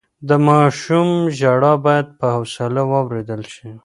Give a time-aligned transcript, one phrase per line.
[0.27, 3.69] د ماشوم ژړا بايد په حوصله واورېدل شي.